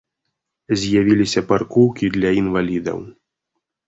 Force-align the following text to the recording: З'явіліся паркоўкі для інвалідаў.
З'явіліся 0.83 1.43
паркоўкі 1.51 2.05
для 2.15 2.31
інвалідаў. 2.39 2.99